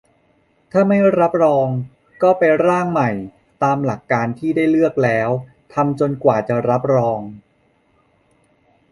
[0.71, 1.67] ถ้าไม่รับรอง
[2.21, 3.09] ก็ไปร่างใหม่
[3.63, 5.29] ตามหลักการที่ได้เลือกแล้ว
[5.73, 7.19] ทำจนกว่าจะรับรอง